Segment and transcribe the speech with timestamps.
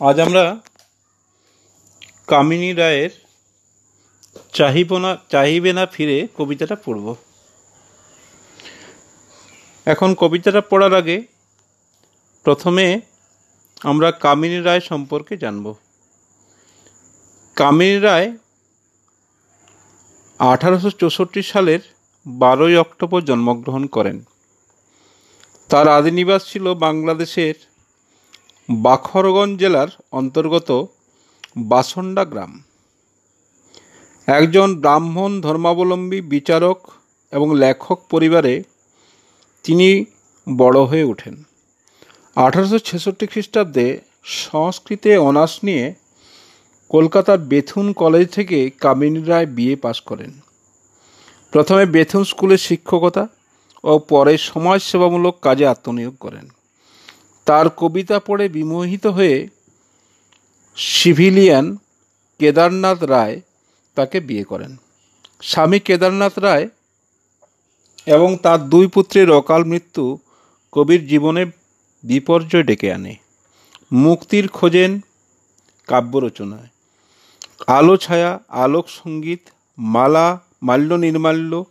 [0.00, 0.44] আজ আমরা
[2.28, 3.12] কামিনী রায়ের
[4.52, 7.06] চাহিব না চাহিবে না ফিরে কবিতাটা পড়ব।
[9.86, 11.18] এখন কবিতাটা পড়ার আগে
[12.46, 12.86] প্রথমে
[13.80, 15.66] আমরা কামিনী রায় সম্পর্কে জানব।
[17.56, 18.28] কামিনী রায়
[20.40, 21.82] আঠারোশো চৌষট্টি সালের
[22.26, 24.16] বারোই অক্টোবর জন্মগ্রহণ করেন।
[25.70, 27.56] তার আদি নিবাস ছিল বাংলাদেশের
[28.68, 30.86] বাখরগঞ্জ জেলার অন্তর্গত
[31.56, 32.62] বাসন্ডা গ্রাম।
[34.26, 36.78] একজন ব্রাহ্মণ ধর্মাবলম্বী বিচারক
[37.32, 38.62] এবং লেখক পরিবারে
[39.64, 40.04] তিনি
[40.58, 41.44] বড় হয়ে ওঠেন।
[42.36, 45.94] আঠারোশো ছেষট্টি খ্রিস্টাব্দে সংস্কৃতে অনার্স নিয়ে
[46.88, 50.32] কলকাতার বেথুন কলেজ থেকে কামিনী রায় বিএ পাশ করেন।
[51.50, 53.28] প্রথমে বেথুন স্কুলে শিক্ষকতা
[53.84, 56.57] ও পরে সমাজসেবামূলক কাজে আত্মনিয়োগ করেন।
[57.48, 59.48] তার কবিতা পড়ে বিমোহিত হয়ে
[60.76, 61.76] সিভিলিয়ান
[62.38, 63.40] কেদারনাথ রায়
[63.94, 64.76] তাকে বিয়ে করেন।
[65.42, 66.68] স্বামী কেদারনাথ রায়
[68.06, 70.18] এবং তার দুই পুত্রের অকাল মৃত্যু
[70.72, 71.42] কবির জীবনে
[72.04, 73.14] বিপর্যয় ডেকে আনে।
[73.92, 75.00] মুক্তির খোঁজেন
[75.86, 76.68] কাব্য রচনায়
[77.66, 79.42] আলো ছায়া, আলোক সংগীত,
[79.78, 81.64] মালা, মাল্য নির্মাল্য,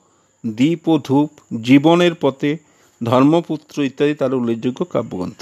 [0.43, 1.29] দ্বীপ ও ধূপ,
[1.63, 2.57] জীবনের পথে
[3.01, 5.41] ধর্মপুত্র ইত্যাদি তার উল্লেখযোগ্য কাব্যগ্রন্থ।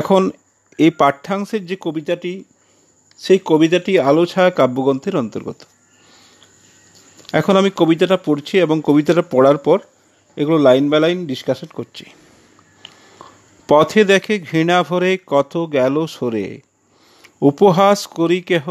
[0.00, 0.30] এখন
[0.78, 2.44] এই পাঠ্যাংশের যে কবিতাটি,
[3.20, 5.60] সেই কবিতাটি আলো ছায়া কাব্যগ্রন্থের অন্তর্গত।
[7.32, 9.78] এখন আমি কবিতাটা পড়ছি এবং কবিতাটা পড়ার পর
[10.36, 12.04] এগুলো লাইন বাই লাইন ডিসকাশন করছি।
[13.68, 16.60] পথে দেখে ঘৃণা ভরে কত গেল সরে,
[17.42, 18.66] উপহাস করি কেহ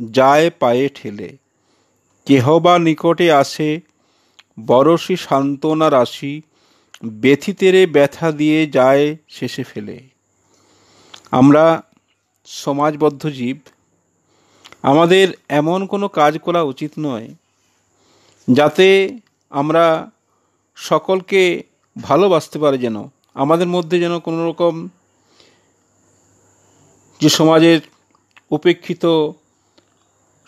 [0.00, 1.30] যায় পায়ে ঠেলে,
[2.26, 3.70] কেহ বা নিকটে আসে
[4.66, 6.34] বরসি সান্ত্বনা রাশি,
[7.22, 10.09] ব্যথিতেরে ব্যথা দিয়ে যায় শেষে ফেলে।
[11.32, 11.64] আমরা
[12.46, 13.58] সমাজবদ্ধ জীব,
[14.90, 15.26] আমাদের
[15.60, 17.28] এমন কোনো কাজ করা উচিত নয়
[18.48, 18.88] যাতে
[19.52, 19.84] আমরা
[20.76, 21.42] সকলকে
[21.96, 22.96] ভালোবাসতে পারে যেন,
[23.42, 24.74] আমাদের মধ্যে যেন কোনো রকম
[27.20, 27.80] যে সমাজের
[28.50, 29.04] উপেক্ষিত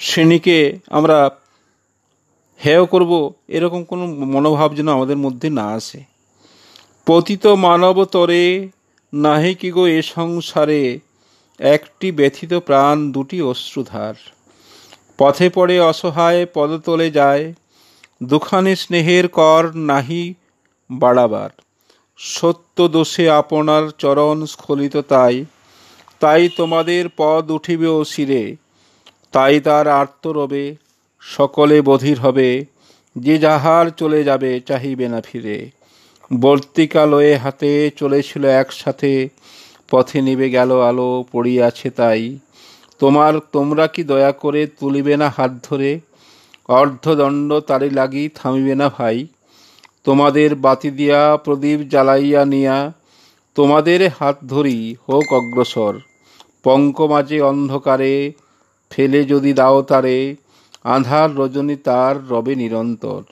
[0.01, 0.59] শ্রেণীকে
[0.99, 1.19] আমরা
[2.61, 3.13] হেয় করব,
[3.57, 4.05] এরকম কোনো
[4.35, 6.01] মনোভাব যেন আমাদের মধ্যে না আসে।
[7.07, 8.43] পতিত মানবতরে
[9.15, 11.01] নাহি কি গো এ সংসারে?
[11.59, 14.15] একটি ব্যথিত প্রাণ, দুটি অশ্রুধার।
[15.19, 17.55] পথে পড়ে অসহায়, পদতলে যায়।
[18.23, 20.35] দুখানি স্নেহের কর নাহি
[20.91, 21.51] বাড়াবার।
[22.17, 25.45] সত্য দোষে আপনার চরণ স্খলিত তাই।
[26.21, 28.57] তাই তোমাদের পদ উঠিবে ও শিরে।
[29.33, 30.77] তাই তার আর্তরবে
[31.21, 32.65] সকলে বধির হবে।
[33.19, 35.71] যে যাহার চলে যাবে, চাহিবে না ফিরে।
[36.41, 39.29] বর্তিকালয়ে হাতে চলেছিল একসাথে,
[39.91, 42.39] পথে নিবে গেল আলো, পড়িয়াছে তাই।
[42.99, 46.01] তোমার, তোমরা কি দয়া করে তুলিবে না হাত ধরে?
[46.69, 49.27] অর্ধদণ্ড তারি লাগি থামিবে না ভাই।
[50.05, 52.93] তোমাদের বাতি দিয়া প্রদীপ জ্বালাইয়া নিয়া,
[53.55, 55.99] তোমাদের হাত ধরি হোক অগ্রসর।
[56.63, 58.33] পঙ্ক মাঝে অন্ধকারে
[58.91, 60.37] ফেলে যদি দাও তারে,
[60.85, 63.23] আধার রজনী তার রবে নিরন্তর।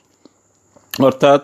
[1.05, 1.41] অর্থাৎ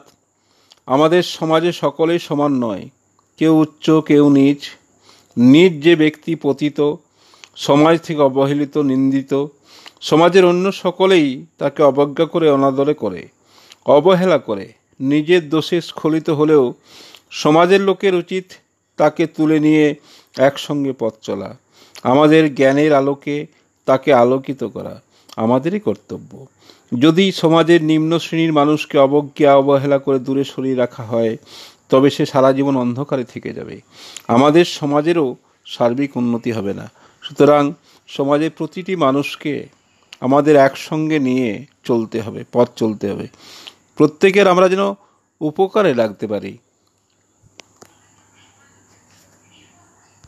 [0.88, 2.90] আমাদের সমাজে সকলেই সমান নয়।
[3.38, 4.59] কেউ উচ্চ, কেউ নিচ।
[5.38, 6.94] নিজ যে ব্যক্তি পতিত,
[7.56, 9.46] সমাজ থেকে অবহেলিত, নিন্দিত,
[10.02, 13.28] সমাজের অন্য সকলেই তাকে অবজ্ঞা করে, অনাদরে করে,
[13.86, 16.74] অবহেলা করে, নিজের দোষে স্খলিত হলেও
[17.31, 18.46] সমাজের লোকের উচিত
[18.98, 19.96] তাকে তুলে নিয়ে
[20.38, 21.58] একসঙ্গে পথ চলা।
[22.04, 23.48] আমাদের জ্ঞানের আলোকে
[23.86, 25.02] তাকে আলোকিত করা।
[25.38, 26.31] আমাদেরই কর্তব্য।
[27.00, 31.38] যদি সমাজের নিম্ন শ্রেণির মানুষকে অবজ্ঞা, অবহেলা করে দূরে সরিয়ে রাখা হয়,
[31.90, 33.81] তবে সে সারা জীবন অন্ধকারে থেকে যাবে।
[34.28, 36.86] আমাদের সমাজেরও সার্বিক উন্নতি হবে না।
[37.22, 37.74] সুতরাং
[38.08, 39.53] সমাজের প্রতিটি মানুষকে
[40.20, 43.28] আমাদের একসঙ্গে নিয়ে চলতে হবে, পথ চলতে হবে।
[43.96, 44.84] প্রত্যেকের আমরা যেন
[45.42, 46.58] উপকারে লাগতে পারি।